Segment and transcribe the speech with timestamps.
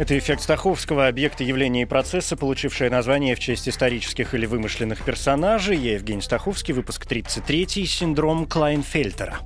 [0.00, 5.76] Это эффект Стаховского, объекты явления и процесса, получившие название в честь исторических или вымышленных персонажей.
[5.76, 9.40] Я Евгений Стаховский, выпуск 33, синдром Клайнфельтера.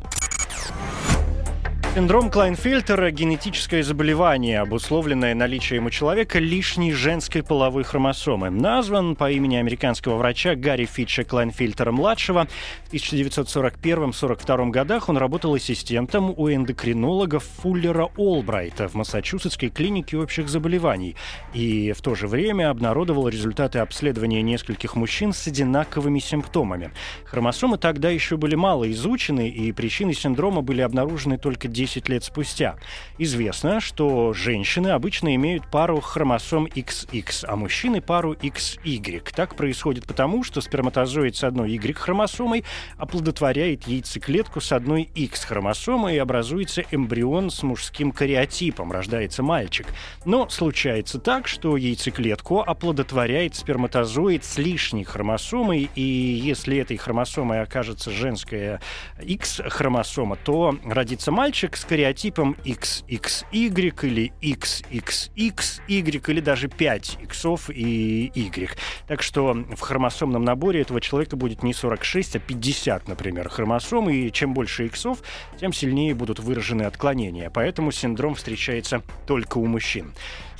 [1.95, 8.51] Синдром Клайнфельтера– генетическое заболевание, обусловленное наличием у человека лишней женской половой хромосомы.
[8.51, 12.49] Назван по имени американского врача Гарри Фитча Клайнфельтера-младшего.
[12.89, 21.15] В 1941-42 годах он работал ассистентом у эндокринолога Фуллера Олбрайта в Массачусетской клинике общих заболеваний.
[21.53, 26.91] И в то же время обнародовал результаты обследования нескольких мужчин с одинаковыми симптомами.
[27.25, 32.25] Хромосомы тогда еще были мало изучены, и причины синдрома были обнаружены только 10 10 лет
[32.25, 32.77] спустя.
[33.19, 39.23] Известно, что женщины обычно имеют пару хромосом XX, а мужчины пару XY.
[39.35, 42.65] Так происходит потому, что сперматозоид с одной Y-хромосомой
[42.97, 49.87] оплодотворяет яйцеклетку с одной X-хромосомой и образуется эмбрион с мужским кариотипом, рождается мальчик.
[50.25, 58.11] Но случается так, что яйцеклетку оплодотворяет сперматозоид с лишней хромосомой, и если этой хромосомой окажется
[58.11, 58.81] женская
[59.23, 68.77] X-хромосома, то родится мальчик, с кариотипом XXY или XXXY или даже 5 иксов и Y.
[69.07, 74.31] Так что в хромосомном наборе этого человека будет не 46, а 50, например, хромосом, и
[74.31, 75.23] чем больше иксов,
[75.59, 77.51] тем сильнее будут выражены отклонения.
[77.51, 80.13] Поэтому синдром встречается только у мужчин.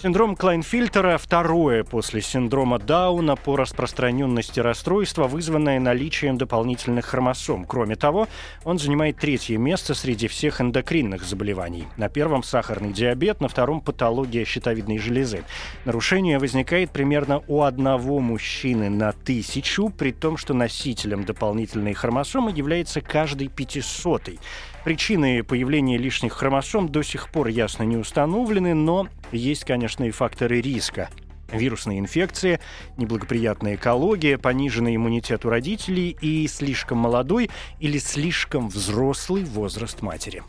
[0.03, 7.65] Синдром Клайнфильтера– второе после синдрома Дауна по распространенности расстройства, вызванное наличием дополнительных хромосом.
[7.65, 8.29] Кроме того,
[8.65, 11.85] он занимает третье место среди всех эндокринных заболеваний.
[11.97, 15.45] На первом– сахарный диабет, на втором– патология щитовидной железы.
[15.85, 23.01] Нарушение возникает примерно у одного мужчины на тысячу, при том, что носителем дополнительной хромосомы является
[23.01, 24.39] каждый пятисотый.
[24.85, 30.61] Причины появления лишних хромосом до сих пор ясно не установлены, но есть, конечно, и факторы
[30.61, 31.09] риска
[31.53, 32.61] вирусные инфекции,
[32.97, 37.51] неблагоприятная экология, пониженный иммунитет у родителей и слишком молодой
[37.81, 40.43] или слишком взрослый возраст матери.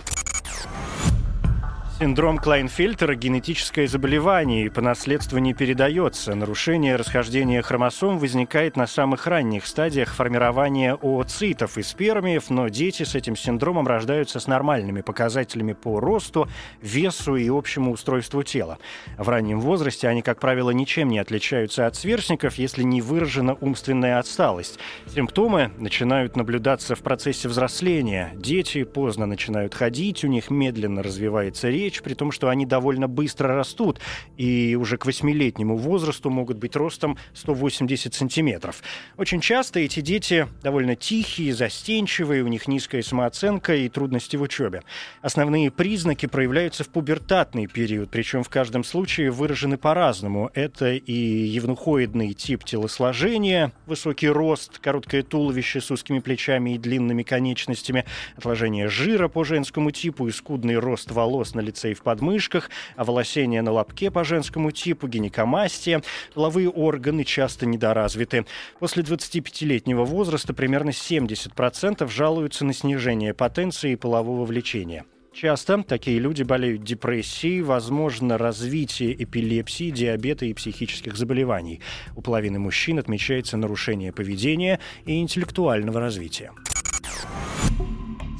[1.97, 6.35] Синдром Клайнфельтера– генетическое заболевание и по наследству не передается.
[6.35, 13.15] Нарушение расхождения хромосом возникает на самых ранних стадиях формирования ooцитов и спермиев, но дети с
[13.15, 16.49] этим синдромом рождаются с нормальными показателями по росту,
[16.81, 18.77] весу и общему устройству тела.
[19.17, 24.19] В раннем возрасте они, как правило, ничем не отличаются от сверстников, если не выражена умственная
[24.19, 24.79] отсталость.
[25.07, 28.33] Симптомы начинают наблюдаться в процессе взросления.
[28.35, 33.07] Дети поздно начинают ходить, у них медленно развивается речь, речь, при том, что они довольно
[33.07, 33.99] быстро растут
[34.37, 38.81] и уже к восьмилетнему возрасту могут быть ростом 180 сантиметров.
[39.17, 44.81] Очень часто эти дети довольно тихие, застенчивые, у них низкая самооценка и трудности в учебе.
[45.21, 50.49] Основные признаки проявляются в пубертатный период, причем в каждом случае выражены по-разному.
[50.53, 58.05] Это и евнухоидный тип телосложения, высокий рост, короткое туловище с узкими плечами и длинными конечностями,
[58.37, 62.69] отложение жира по женскому типу и скудный рост волос на лице лице и в подмышках,
[62.95, 66.01] оволосение на лобке по женскому типу, гинекомастия.
[66.33, 68.45] Половые органы часто недоразвиты.
[68.79, 75.05] После 25-летнего возраста примерно 70% жалуются на снижение потенции и полового влечения.
[75.33, 81.81] Часто такие люди болеют депрессией, возможно развитие эпилепсии, диабета и психических заболеваний.
[82.15, 86.51] У половины мужчин отмечается нарушение поведения и интеллектуального развития.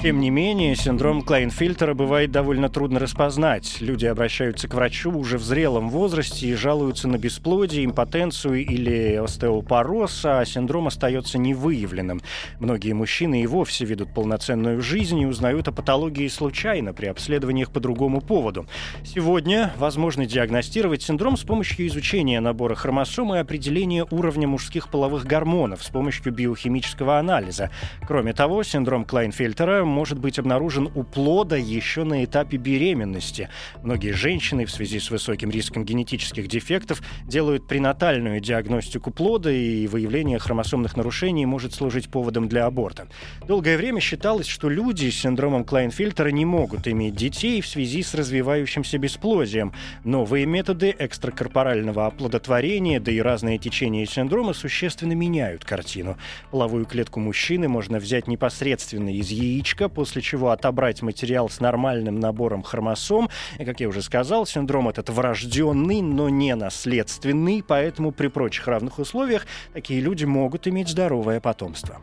[0.02, 3.78] Тем не менее, синдром Клайнфильтера бывает довольно трудно распознать.
[3.80, 10.22] Люди обращаются к врачу уже в зрелом возрасте и жалуются на бесплодие, импотенцию или остеопороз,
[10.26, 12.22] а синдром остается невыявленным.
[12.60, 17.80] Многие мужчины и вовсе ведут полноценную жизнь и узнают о патологии случайно при обследованиях по
[17.80, 18.68] другому поводу.
[19.04, 25.84] Сегодня возможно диагностировать синдром с помощью изучения набора хромосом и определения уровня мужских половых гормонов
[25.84, 27.72] с помощью биохимического анализа.
[28.06, 33.50] Кроме того, синдром Клайнфельтера может быть обнаружен у плода еще на этапе беременности.
[33.82, 40.38] Многие женщины в связи с высоким риском генетических дефектов делают пренатальную диагностику плода, и выявление
[40.38, 43.08] хромосомных нарушений может служить поводом для аборта.
[43.48, 48.14] Долгое время считалось, что люди с синдромом Клайнфильтера не могут иметь детей в связи с
[48.14, 49.72] развивающимся бесплодием.
[50.04, 56.18] Новые методы экстракорпорального оплодотворения, да и разные течения синдрома существенно меняют картину.
[56.52, 62.64] Половую клетку мужчины можно взять непосредственно из яичка, после чего отобрать материал с нормальным набором
[62.64, 63.30] хромосом.
[63.60, 69.00] И, как я уже сказал, синдром этот врожденный, но не наследственный, поэтому при прочих равных
[69.00, 72.00] условиях такие люди могут иметь здоровое потомство.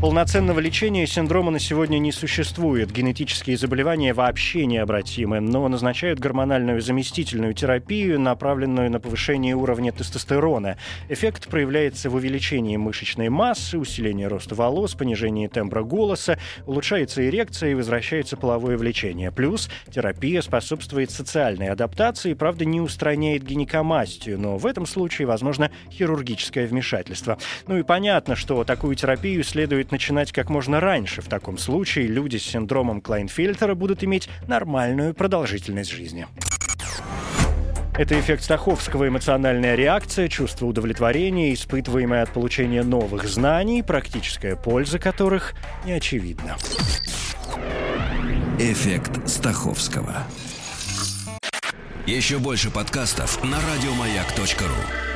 [0.00, 2.92] Полноценного лечения синдрома на сегодня не существует.
[2.92, 10.78] Генетические заболевания вообще необратимы, но назначают гормональную заместительную терапию, направленную на повышение уровня тестостерона.
[11.08, 17.74] Эффект проявляется в увеличении мышечной массы, усилении роста волос, понижении тембра голоса, улучшается эрекция и
[17.74, 19.32] возвращается половое влечение.
[19.32, 26.68] Плюс терапия способствует социальной адаптации, правда, не устраняет гинекомастию, но в этом случае возможно хирургическое
[26.68, 27.36] вмешательство.
[27.66, 31.22] Ну и понятно, что такую терапию следует стоит начинать как можно раньше.
[31.22, 36.26] В таком случае люди с синдромом Клайнфельтера будут иметь нормальную продолжительность жизни.
[37.96, 45.54] Это эффект Стаховского, эмоциональная реакция, чувство удовлетворения, испытываемое от получения новых знаний, практическая польза которых
[45.84, 46.56] не очевидна.
[48.60, 50.14] Эффект Стаховского.
[52.06, 55.07] Еще больше подкастов на радиомаяк.ру.